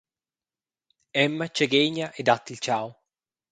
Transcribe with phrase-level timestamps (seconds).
[1.23, 2.87] Emma tschaghegna e dat il tgau.